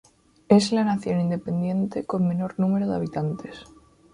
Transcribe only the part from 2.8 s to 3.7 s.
de habitantes.